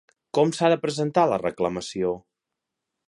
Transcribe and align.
Com 0.37 0.53
s'ha 0.59 0.71
de 0.73 0.77
presentar 0.85 1.27
la 1.33 1.39
reclamació? 1.43 2.15